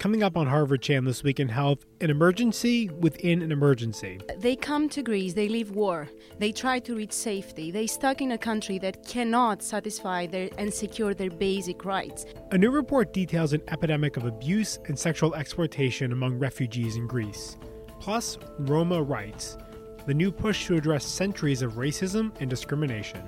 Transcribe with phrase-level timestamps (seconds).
[0.00, 4.18] Coming up on Harvard Chan this week in health, an emergency within an emergency.
[4.38, 6.08] They come to Greece, they leave war,
[6.38, 10.72] they try to reach safety, they stuck in a country that cannot satisfy their and
[10.72, 12.24] secure their basic rights.
[12.50, 17.58] A new report details an epidemic of abuse and sexual exploitation among refugees in Greece.
[18.00, 19.58] Plus, Roma rights,
[20.06, 23.22] the new push to address centuries of racism and discrimination.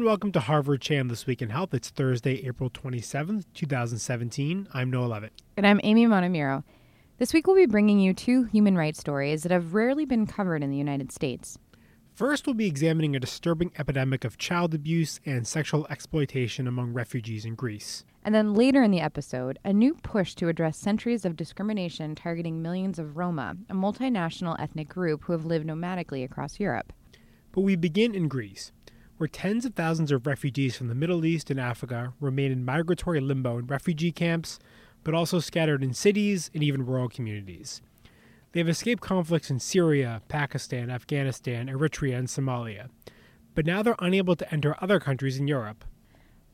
[0.00, 1.74] And welcome to Harvard Chan This Week in Health.
[1.74, 4.66] It's Thursday, April 27th, 2017.
[4.72, 5.34] I'm Noah Leavitt.
[5.58, 6.64] And I'm Amy Montemuro.
[7.18, 10.62] This week we'll be bringing you two human rights stories that have rarely been covered
[10.62, 11.58] in the United States.
[12.14, 17.44] First, we'll be examining a disturbing epidemic of child abuse and sexual exploitation among refugees
[17.44, 18.06] in Greece.
[18.24, 22.62] And then later in the episode, a new push to address centuries of discrimination targeting
[22.62, 26.94] millions of Roma, a multinational ethnic group who have lived nomadically across Europe.
[27.52, 28.72] But we begin in Greece
[29.20, 33.20] where tens of thousands of refugees from the Middle East and Africa remain in migratory
[33.20, 34.58] limbo in refugee camps,
[35.04, 37.82] but also scattered in cities and even rural communities.
[38.52, 42.88] They have escaped conflicts in Syria, Pakistan, Afghanistan, Eritrea, and Somalia.
[43.54, 45.84] But now they're unable to enter other countries in Europe.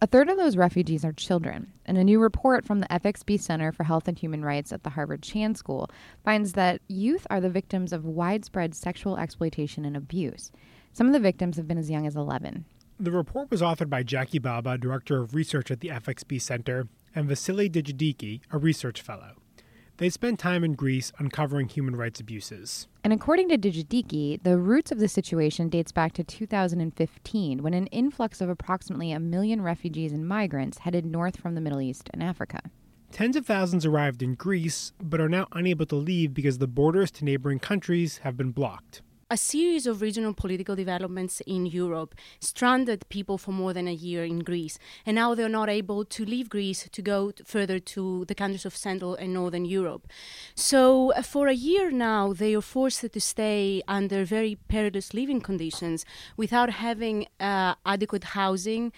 [0.03, 3.71] A third of those refugees are children, and a new report from the FXB Center
[3.71, 5.89] for Health and Human Rights at the Harvard Chan School
[6.25, 10.51] finds that youth are the victims of widespread sexual exploitation and abuse.
[10.97, 12.65] Some of the victims have been as young as 11.
[12.99, 17.29] The report was authored by Jackie Bhabha, Director of Research at the FXB Center, and
[17.29, 19.33] Vasileia Digidiki, a research fellow.
[19.99, 22.89] They spent time in Greece uncovering human rights abuses.
[23.05, 27.89] And according to Digidiki, the roots of the situation dates back to 2015 when an
[27.89, 32.23] influx of approximately a million refugees and migrants headed north from the Middle East and
[32.23, 32.61] Africa.
[33.13, 37.11] Tens of thousands arrived in Greece, but are now unable to leave because the borders
[37.11, 43.09] to neighboring countries have been blocked a series of regional political developments in Europe stranded
[43.09, 46.49] people for more than a year in Greece, and now they're not able to leave
[46.49, 50.07] Greece to go further to the countries of Central and Northern Europe.
[50.55, 55.41] So, uh, for a year now, they are forced to stay under very perilous living
[55.41, 56.05] conditions
[56.37, 58.93] without having uh, adequate housing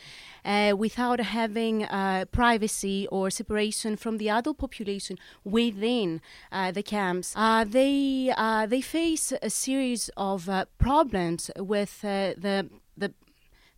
[0.48, 6.20] uh, without having uh, privacy or separation from the adult population within
[6.50, 7.34] uh, the camps.
[7.36, 10.48] Uh, they uh, they face a series of
[10.78, 13.12] problems with the the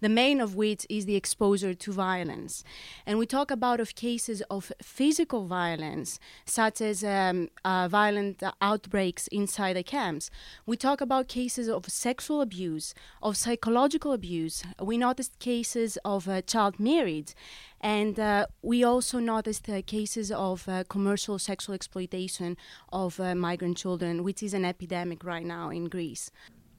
[0.01, 2.65] the main of which is the exposure to violence.
[3.07, 9.27] And we talk about of cases of physical violence, such as um, uh, violent outbreaks
[9.29, 10.31] inside the camps.
[10.67, 14.63] We talk about cases of sexual abuse, of psychological abuse.
[14.81, 17.35] We noticed cases of uh, child marriage.
[17.81, 22.57] And uh, we also noticed uh, cases of uh, commercial sexual exploitation
[22.93, 26.31] of uh, migrant children, which is an epidemic right now in Greece.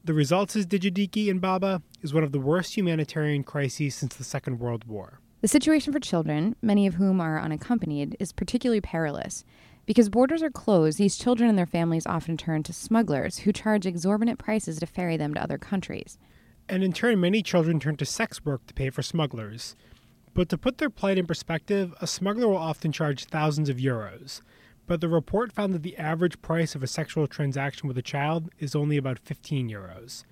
[0.03, 4.23] The result, says Digidiki and Bhabha, is one of the worst humanitarian crises since the
[4.23, 5.19] Second World War.
[5.41, 9.43] The situation for children, many of whom are unaccompanied, is particularly perilous.
[9.85, 13.85] Because borders are closed, these children and their families often turn to smugglers who charge
[13.85, 16.17] exorbitant prices to ferry them to other countries.
[16.67, 19.75] And in turn, many children turn to sex work to pay for smugglers.
[20.33, 24.41] But to put their plight in perspective, a smuggler will often charge thousands of euros,
[24.91, 28.49] but the report found that the average price of a sexual transaction with a child
[28.59, 30.25] is only about 15 euros.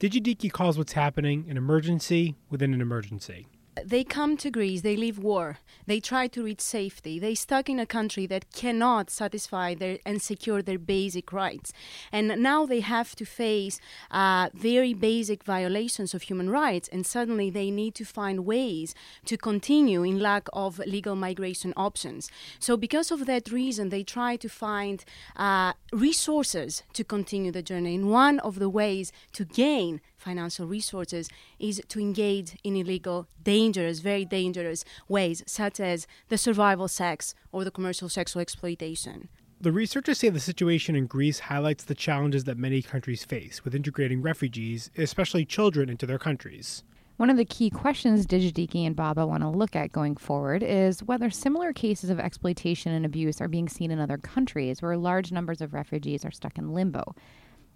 [0.00, 3.48] Digidiki calls what's happening an emergency within an emergency
[3.84, 7.78] they come to Greece, they leave war, they try to reach safety, they stuck in
[7.78, 11.72] a country that cannot satisfy their and secure their basic rights,
[12.12, 13.80] and now they have to face
[14.10, 18.94] uh, very basic violations of human rights, and suddenly they need to find ways
[19.24, 22.30] to continue in lack of legal migration options.
[22.58, 25.04] So because of that reason, they try to find
[25.36, 27.94] uh, resources to continue the journey.
[27.94, 34.00] And one of the ways to gain financial resources is to engage in illegal, dangerous,
[34.00, 39.28] very dangerous ways, such as the survival sex or the commercial sexual exploitation.
[39.60, 43.74] The researchers say the situation in Greece highlights the challenges that many countries face with
[43.74, 46.84] integrating refugees, especially children, into their countries.
[47.16, 51.02] One of the key questions Digidiki and Bhabha want to look at going forward is
[51.02, 55.32] whether similar cases of exploitation and abuse are being seen in other countries where large
[55.32, 57.16] numbers of refugees are stuck in limbo.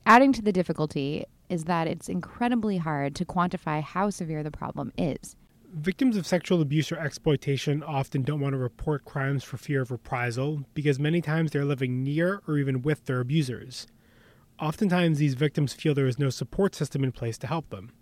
[0.06, 4.90] Adding to the difficulty is that it's incredibly hard to quantify how severe the problem
[4.96, 5.37] is.
[5.75, 9.90] Victims of sexual abuse or exploitation often don't want to report crimes for fear of
[9.90, 13.87] reprisal because many times they're living near or even with their abusers.
[14.58, 17.93] Oftentimes, these victims feel there is no support system in place to help them.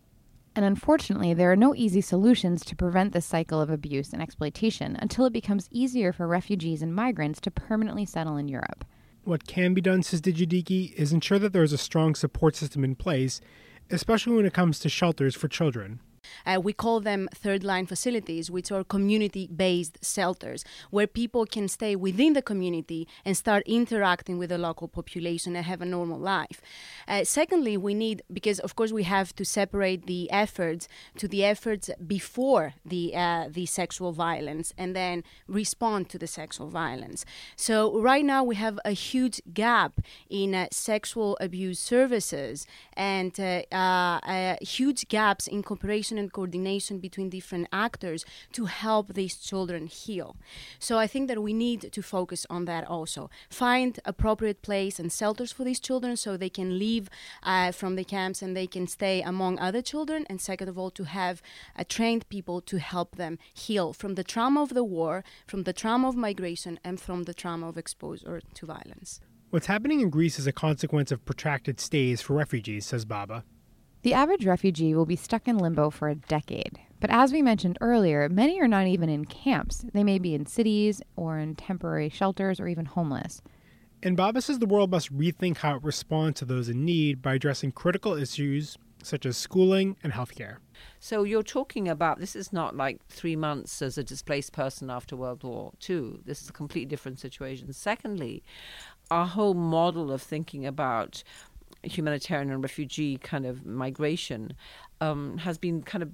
[0.54, 4.96] And unfortunately, there are no easy solutions to prevent this cycle of abuse and exploitation
[5.00, 8.84] until it becomes easier for refugees and migrants to permanently settle in Europe.
[9.30, 12.82] What can be done, says Digidiki, is ensure that there is a strong support system
[12.82, 13.40] in place,
[13.88, 16.00] especially when it comes to shelters for children.
[16.46, 21.68] Uh, we call them third line facilities, which are community based shelters, where people can
[21.68, 26.18] stay within the community and start interacting with the local population and have a normal
[26.18, 26.60] life.
[27.08, 31.44] Uh, secondly, we need, because of course we have to separate the efforts to the
[31.44, 37.24] efforts before the, uh, the sexual violence and then respond to the sexual violence.
[37.56, 43.62] So, right now we have a huge gap in uh, sexual abuse services and uh,
[43.72, 50.36] uh, huge gaps in cooperation and coordination between different actors to help these children heal.
[50.78, 53.30] So I think that we need to focus on that also.
[53.48, 57.08] Find appropriate place and shelters for these children so they can leave
[57.42, 60.26] uh, from the camps and they can stay among other children.
[60.28, 61.42] And second of all, to have
[61.76, 65.72] uh, trained people to help them heal from the trauma of the war, from the
[65.72, 69.20] trauma of migration, and from the trauma of exposure to violence.
[69.50, 73.42] What's happening in Greece is a consequence of protracted stays for refugees, says Bhabha.
[74.02, 76.78] The average refugee will be stuck in limbo for a decade.
[77.00, 79.84] But as we mentioned earlier, many are not even in camps.
[79.92, 83.42] They may be in cities or in temporary shelters or even homeless.
[84.02, 87.34] And Bhabha says the world must rethink how it responds to those in need by
[87.34, 90.56] addressing critical issues such as schooling and healthcare.
[90.98, 95.16] So you're talking about this is not like three months as a displaced person after
[95.16, 96.20] World War II.
[96.24, 97.72] This is a completely different situation.
[97.72, 98.42] Secondly,
[99.10, 101.22] our whole model of thinking about
[101.82, 104.52] humanitarian and refugee kind of migration
[105.00, 106.10] um, has been kind of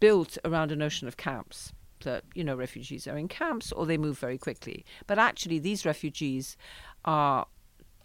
[0.00, 3.96] built around a notion of camps that you know refugees are in camps or they
[3.96, 6.56] move very quickly but actually these refugees
[7.04, 7.46] are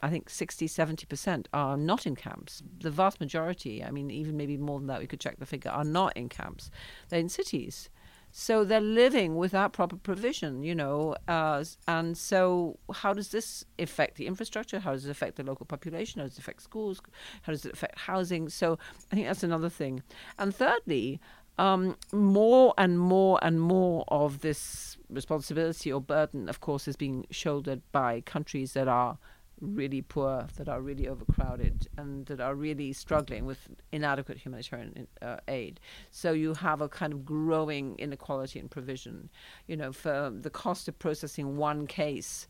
[0.02, 2.62] I think 60, 70% are not in camps.
[2.80, 5.72] The vast majority, I mean, even maybe more than that, we could check the figure,
[5.72, 6.70] are not in camps.
[7.10, 7.90] They're in cities.
[8.40, 11.16] So they're living without proper provision, you know.
[11.28, 14.78] Uh, and so, how does this affect the infrastructure?
[14.80, 16.20] How does it affect the local population?
[16.22, 17.02] How does it affect schools?
[17.42, 18.48] How does it affect housing?
[18.50, 18.78] So,
[19.12, 20.04] I think that's another thing.
[20.38, 21.20] And thirdly,
[21.58, 27.26] um, more and more and more of this responsibility or burden, of course, is being
[27.32, 29.18] shouldered by countries that are
[29.62, 35.38] really poor, that are really overcrowded, and that are really struggling with inadequate humanitarian uh,
[35.48, 35.80] aid.
[36.12, 39.30] So you have a kind of growing inequality in provision.
[39.68, 42.48] You know, for the cost of processing one case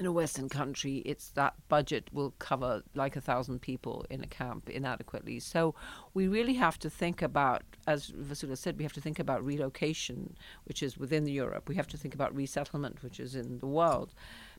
[0.00, 4.26] in a Western country, it's that budget will cover like a thousand people in a
[4.26, 5.40] camp inadequately.
[5.40, 5.74] So
[6.14, 10.36] we really have to think about, as Vasula said, we have to think about relocation,
[10.64, 11.68] which is within Europe.
[11.68, 14.14] We have to think about resettlement, which is in the world.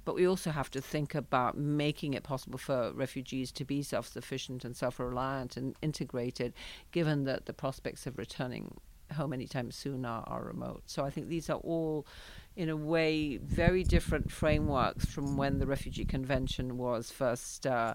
[0.05, 4.07] But we also have to think about making it possible for refugees to be self
[4.07, 6.53] sufficient and self reliant and integrated,
[6.91, 8.79] given that the prospects of returning
[9.13, 10.83] home anytime soon are, are remote.
[10.85, 12.05] So I think these are all
[12.57, 17.93] in a way, very different frameworks from when the Refugee Convention was first uh,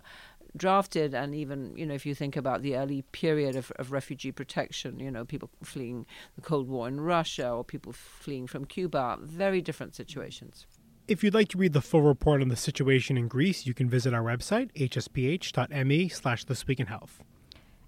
[0.57, 1.15] drafted.
[1.15, 5.01] And even, you know, if you think about the early period of, of refugee protection,
[5.01, 6.07] you know, people fleeing
[6.37, 10.67] the Cold War in Russia or people fleeing from Cuba, very different situations.
[11.09, 13.91] If you'd like to read the full report on the situation in Greece, you can
[13.91, 17.25] visit our website, hsph.me slash this week in health.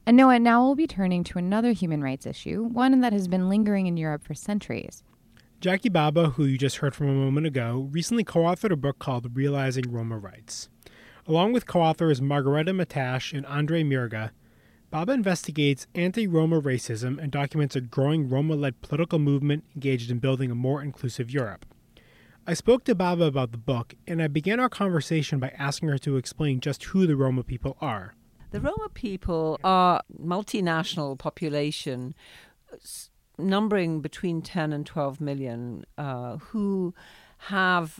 [0.06, 3.48] And Noah, now we'll be turning to another human rights issue, one that has been
[3.48, 5.02] lingering in Europe for centuries.
[5.62, 8.98] Jackie Bhabha, who you just heard from a moment ago, recently co authored a book
[8.98, 10.68] called Realizing Roma Rights.
[11.26, 14.32] Along with co authors Margareta Matache and Andre Mirga,
[14.92, 20.18] Bhabha investigates anti Roma racism and documents a growing Roma led political movement engaged in
[20.18, 21.64] building a more inclusive Europe.
[22.46, 25.98] I spoke to Bhabha about the book, and I began our conversation by asking her
[25.98, 28.14] to explain just who the Roma people are.
[28.54, 32.14] The Roma people are multinational population
[33.36, 36.94] numbering between 10 and 12 million uh, who
[37.50, 37.98] have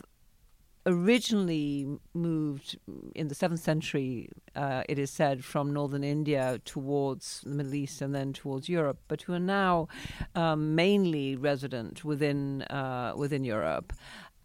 [0.85, 2.79] originally moved
[3.13, 8.01] in the 7th century, uh, it is said, from northern India towards the Middle East
[8.01, 9.89] and then towards Europe, but who are now
[10.35, 13.91] um, mainly resident within, uh, within Europe.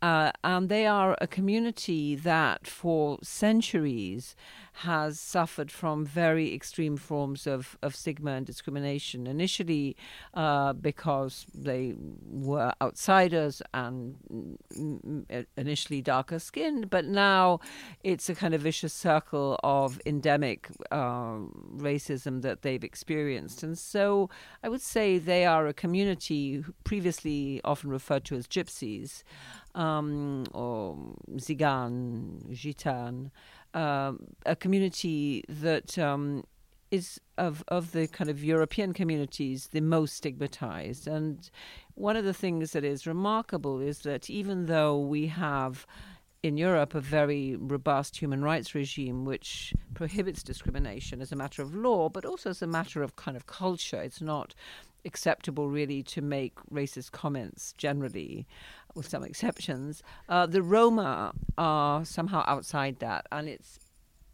[0.02, 4.34] Uh, and they are a community that for centuries
[4.72, 9.26] has suffered from very extreme forms of, of stigma and discrimination.
[9.26, 9.96] Initially,
[10.32, 14.16] uh, because they were outsiders and
[15.56, 17.60] initially darker skinned, but now
[18.02, 21.40] it's a kind of vicious circle of endemic uh,
[21.76, 23.62] racism that they've experienced.
[23.62, 24.30] And so
[24.62, 29.24] I would say they are a community previously often referred to as gypsies
[29.74, 30.96] um, or
[31.36, 33.30] Zigan, Gitan,
[33.74, 34.12] uh,
[34.46, 36.44] a community that um,
[36.90, 41.06] is of of the kind of European communities the most stigmatized.
[41.06, 41.48] And
[41.94, 45.86] one of the things that is remarkable is that even though we have
[46.42, 51.74] in Europe a very robust human rights regime which prohibits discrimination as a matter of
[51.74, 54.00] law, but also as a matter of kind of culture.
[54.00, 54.54] It's not
[55.04, 58.46] acceptable really to make racist comments generally,
[58.94, 60.02] with some exceptions.
[60.28, 63.78] Uh, the Roma are somehow outside that, and it's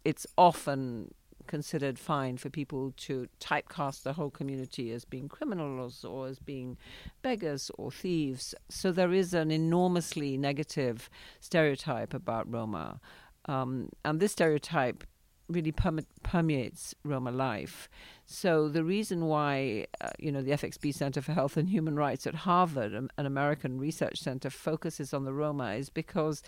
[0.03, 1.13] it's often
[1.47, 6.77] considered fine for people to typecast the whole community as being criminals or as being
[7.21, 8.53] beggars or thieves.
[8.69, 11.09] So there is an enormously negative
[11.39, 12.99] stereotype about Roma.
[13.45, 15.05] Um, and this stereotype
[15.49, 17.89] really permeates Roma life.
[18.25, 22.27] So the reason why, uh, you know, the FXB Center for Health and Human Rights
[22.27, 26.43] at Harvard, an American research center, focuses on the Roma is because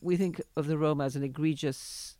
[0.00, 2.16] we think of the Roma as an egregious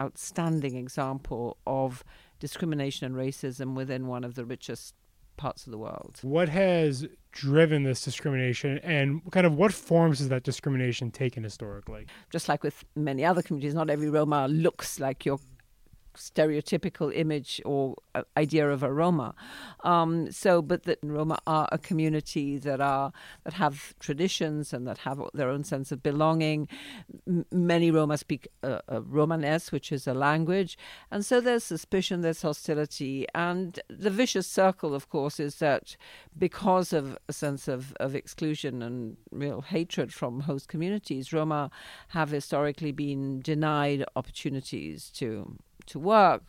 [0.00, 2.04] outstanding example of
[2.38, 4.94] discrimination and racism within one of the richest
[5.36, 6.18] parts of the world.
[6.22, 12.06] What has driven this discrimination and kind of what forms has that discrimination taken historically?
[12.30, 15.38] Just like with many other communities, not every Roma looks like your
[16.16, 19.34] stereotypical image or uh, idea of a Roma.
[19.84, 23.12] Um, so, but that Roma are a community that are
[23.44, 26.68] that have traditions and that have their own sense of belonging.
[27.26, 30.78] M- many Roma speak uh, uh, Romanes, which is a language,
[31.10, 35.96] and so there's suspicion, there's hostility, and the vicious circle, of course, is that
[36.38, 41.70] because of a sense of, of exclusion and real hatred from host communities, Roma
[42.08, 46.42] have historically been denied opportunities to to work.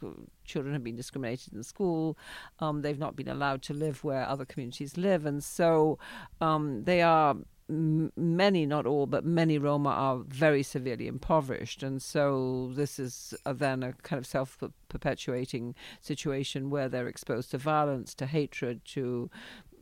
[0.46, 2.18] Children have been discriminated in school.
[2.60, 6.00] Um, they've not been allowed to live where other communities live, and so
[6.42, 7.36] um, they are
[7.70, 11.84] many, not all, but many Roma are very severely impoverished.
[11.84, 17.52] And so this is uh, then a kind of self perpetuating situation where they're exposed
[17.52, 19.30] to violence, to hatred, to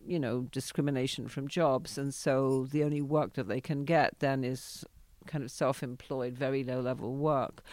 [0.07, 1.97] you know, discrimination from jobs.
[1.97, 4.85] And so the only work that they can get then is
[5.25, 7.63] kind of self employed, very low level work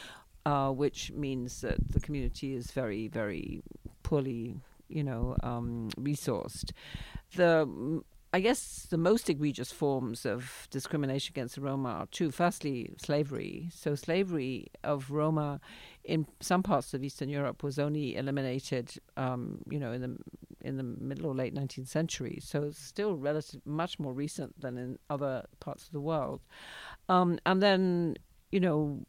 [0.47, 3.63] uh, which means that the community is very, very
[4.03, 4.57] poorly,
[4.89, 6.73] you know, um, resourced.
[7.37, 8.03] The
[8.35, 12.31] I guess the most egregious forms of discrimination against the Roma are two.
[12.31, 13.69] Firstly, slavery.
[13.75, 15.61] So, slavery of Roma
[16.03, 20.17] in some parts of Eastern Europe was only eliminated, um, you know, in the
[20.63, 22.39] in the middle or late 19th century.
[22.43, 26.41] So, it's still relative, much more recent than in other parts of the world.
[27.11, 28.17] Um, and then,
[28.51, 29.05] you know,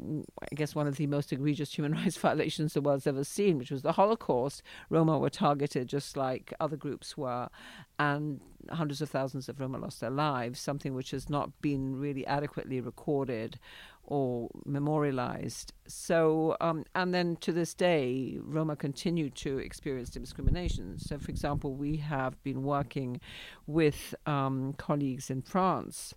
[0.00, 3.70] I guess one of the most egregious human rights violations the world's ever seen, which
[3.70, 4.62] was the Holocaust.
[4.90, 7.48] Roma were targeted just like other groups were,
[7.98, 8.40] and
[8.70, 12.80] hundreds of thousands of Roma lost their lives, something which has not been really adequately
[12.80, 13.58] recorded
[14.04, 15.74] or memorialized.
[15.86, 20.98] So, um, and then to this day, Roma continue to experience discrimination.
[20.98, 23.20] So, for example, we have been working
[23.66, 26.14] with um, colleagues in France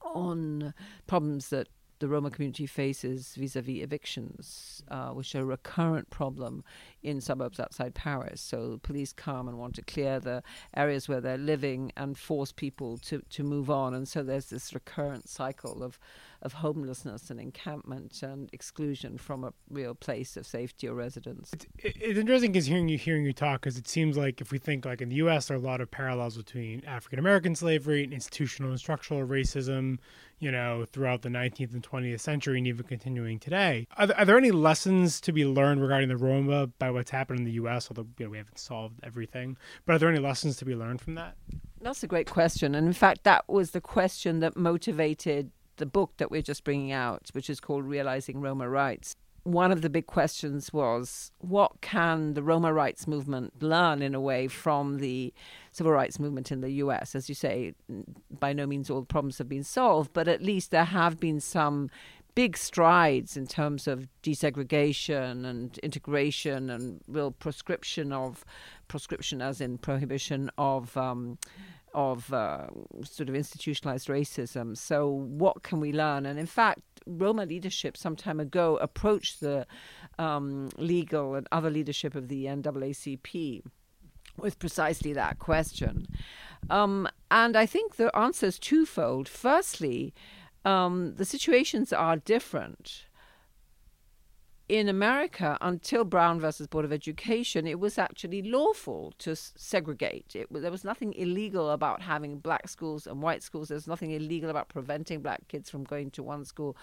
[0.00, 0.74] on
[1.06, 1.68] problems that
[2.02, 6.64] the Roma community faces vis a vis evictions, uh, which are a recurrent problem
[7.00, 8.40] in suburbs outside Paris.
[8.40, 10.42] So police come and want to clear the
[10.76, 13.94] areas where they're living and force people to, to move on.
[13.94, 16.00] And so there's this recurrent cycle of
[16.42, 21.52] of homelessness and encampment and exclusion from a real place of safety or residence.
[21.52, 24.58] It's, it's interesting because hearing you hearing you talk because it seems like if we
[24.58, 25.46] think like in the U.S.
[25.46, 29.98] there are a lot of parallels between African American slavery and institutional and structural racism,
[30.42, 33.86] you know, throughout the 19th and 20th century and even continuing today.
[33.96, 37.38] Are there, are there any lessons to be learned regarding the Roma by what's happened
[37.38, 37.88] in the U.S.
[37.88, 39.56] Although you know, we haven't solved everything,
[39.86, 41.36] but are there any lessons to be learned from that?
[41.80, 46.12] That's a great question, and in fact, that was the question that motivated the book
[46.16, 50.06] that we're just bringing out, which is called Realizing Roma Rights, one of the big
[50.06, 55.32] questions was what can the Roma rights movement learn in a way from the
[55.72, 57.14] civil rights movement in the US?
[57.14, 57.74] As you say,
[58.38, 61.40] by no means all the problems have been solved, but at least there have been
[61.40, 61.90] some
[62.34, 68.44] big strides in terms of desegregation and integration and real proscription of
[68.88, 71.38] proscription as in prohibition of um,
[71.94, 72.68] of uh,
[73.02, 74.76] sort of institutionalized racism.
[74.76, 76.24] So, what can we learn?
[76.26, 79.66] And in fact, Roma leadership some time ago approached the
[80.18, 83.62] um, legal and other leadership of the NAACP
[84.36, 86.06] with precisely that question.
[86.70, 89.28] Um, and I think the answer is twofold.
[89.28, 90.14] Firstly,
[90.64, 93.04] um, the situations are different
[94.68, 100.34] in America, until Brown versus Board of Education, it was actually lawful to segregate.
[100.34, 103.68] It, there was nothing illegal about having black schools and white schools.
[103.68, 106.76] There's nothing illegal about preventing black kids from going to one school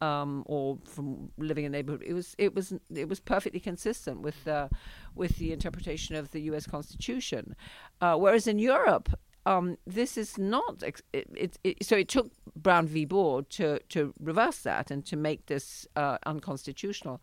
[0.00, 2.02] um, or from living in a neighborhood.
[2.06, 4.68] It was it was it was perfectly consistent with uh,
[5.14, 6.66] with the interpretation of the U.S.
[6.66, 7.54] Constitution.
[8.00, 9.10] Uh, whereas in Europe,
[9.46, 10.82] um, this is not.
[10.82, 13.04] It, it, it, so it took Brown v.
[13.04, 17.22] Board to to reverse that and to make this uh, unconstitutional.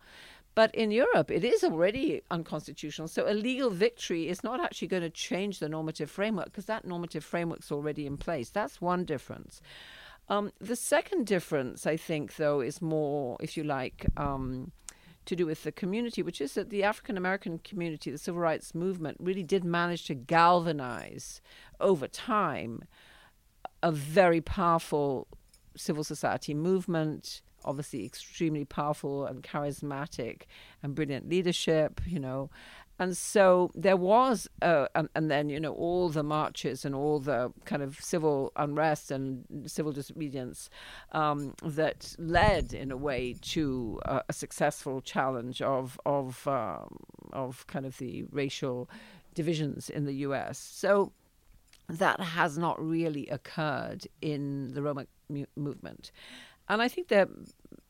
[0.54, 3.08] But in Europe, it is already unconstitutional.
[3.08, 6.84] So a legal victory is not actually going to change the normative framework because that
[6.84, 8.50] normative framework's already in place.
[8.50, 9.60] That's one difference.
[10.28, 14.70] Um, the second difference, I think, though, is more, if you like, um,
[15.26, 18.74] to do with the community, which is that the African American community, the civil rights
[18.74, 21.40] movement, really did manage to galvanize
[21.80, 22.82] over time
[23.82, 25.26] a very powerful
[25.76, 30.42] civil society movement obviously extremely powerful and charismatic
[30.82, 32.50] and brilliant leadership, you know.
[32.98, 37.18] And so there was, uh, and, and, then, you know, all the marches and all
[37.18, 40.70] the kind of civil unrest and civil disobedience
[41.12, 46.96] um, that led, in a way, to a successful challenge of, of, um,
[47.32, 48.88] of kind of the racial
[49.34, 50.58] divisions in the US.
[50.58, 51.12] So
[51.88, 56.12] that has not really occurred in the Roma mu- movement.
[56.68, 57.28] And I think are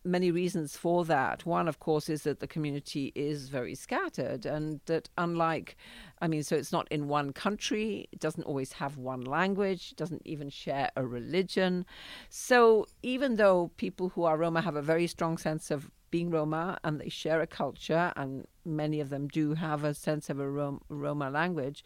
[0.04, 1.46] many reasons for that.
[1.46, 5.76] One, of course, is that the community is very scattered, and that unlike,
[6.20, 9.96] I mean, so it's not in one country, it doesn't always have one language, it
[9.96, 11.86] doesn't even share a religion.
[12.28, 16.78] So even though people who are Roma have a very strong sense of being Roma
[16.84, 20.48] and they share a culture, and many of them do have a sense of a
[20.48, 21.84] Roma language,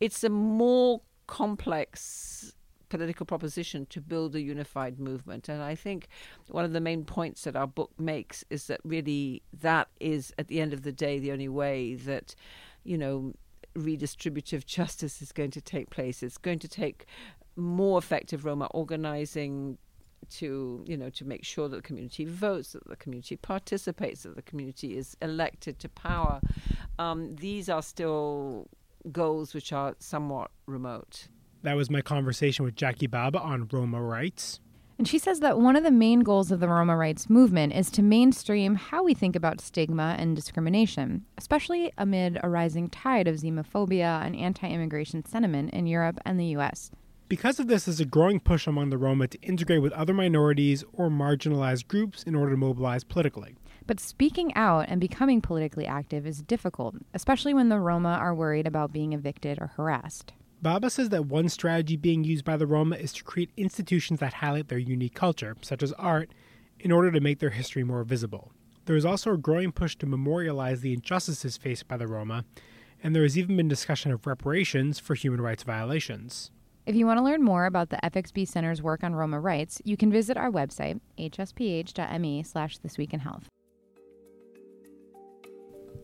[0.00, 2.54] it's a more complex
[2.92, 5.48] political proposition to build a unified movement.
[5.48, 6.08] And I think
[6.48, 10.48] one of the main points that our book makes is that really that is, at
[10.48, 12.34] the end of the day, the only way that,
[12.84, 13.32] you know,
[13.74, 16.22] redistributive justice is going to take place.
[16.22, 17.06] It's going to take
[17.56, 19.78] more effective Roma organizing
[20.30, 24.36] to you know to make sure that the community votes, that the community participates, that
[24.36, 26.40] the community is elected to power.
[26.98, 28.68] Um, these are still
[29.10, 31.28] goals which are somewhat remote.
[31.62, 34.60] That was my conversation with Jackie Bhabha on Roma rights.
[34.98, 37.90] And she says that one of the main goals of the Roma rights movement is
[37.90, 43.36] to mainstream how we think about stigma and discrimination, especially amid a rising tide of
[43.36, 46.90] xenophobia and anti immigration sentiment in Europe and the US.
[47.28, 50.84] Because of this, there's a growing push among the Roma to integrate with other minorities
[50.92, 53.56] or marginalized groups in order to mobilize politically.
[53.86, 58.66] But speaking out and becoming politically active is difficult, especially when the Roma are worried
[58.66, 60.32] about being evicted or harassed.
[60.62, 64.34] Bhabha says that one strategy being used by the Roma is to create institutions that
[64.34, 66.30] highlight their unique culture, such as art,
[66.78, 68.52] in order to make their history more visible.
[68.84, 72.44] There is also a growing push to memorialize the injustices faced by the Roma,
[73.02, 76.52] and there has even been discussion of reparations for human rights violations.
[76.86, 79.96] If you want to learn more about the FXB Center's work on Roma rights, you
[79.96, 83.48] can visit our website, hsph.me slash This Week in Health.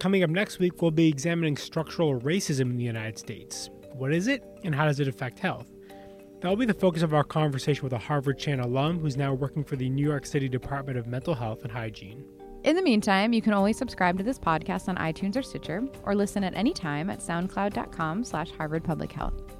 [0.01, 3.71] Coming up next week, we'll be examining structural racism in the United States.
[3.99, 5.67] What is it, and how does it affect health?
[6.41, 9.35] That will be the focus of our conversation with a Harvard Chan alum who's now
[9.35, 12.25] working for the New York City Department of Mental Health and Hygiene.
[12.63, 16.15] In the meantime, you can always subscribe to this podcast on iTunes or Stitcher, or
[16.15, 19.58] listen at any time at soundcloud.com slash Harvard Public Health.